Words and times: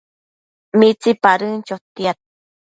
Midapadën 0.79 1.55
chotiad 1.67 2.17